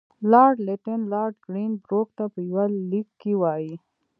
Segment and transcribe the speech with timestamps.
[0.31, 3.73] لارډ لیټن لارډ ګرین بروک ته په یوه لیک کې وایي.